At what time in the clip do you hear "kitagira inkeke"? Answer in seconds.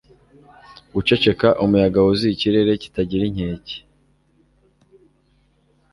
2.81-3.75